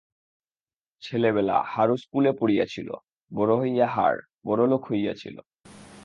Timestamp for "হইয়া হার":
3.57-4.15